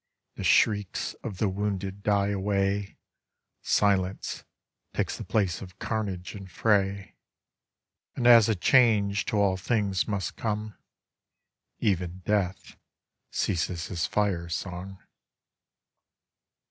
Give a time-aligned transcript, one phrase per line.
[0.33, 2.97] The shrieks of the wounded die away,
[3.61, 4.43] Silence
[4.95, 7.13] takes the place of carr.age and fray,
[8.15, 10.73] And as a change to all things must come
[11.79, 12.77] Sven death
[13.29, 14.97] ceases his fire song.